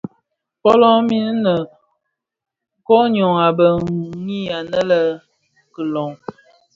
Fölö 0.61 0.91
min, 1.09 1.41
koň 2.87 3.11
йyô 3.17 3.29
a 3.45 3.47
bë 3.57 3.67
ňwi 4.23 4.39
anë 4.57 4.81
bi 4.89 4.99
kilon. 5.73 6.11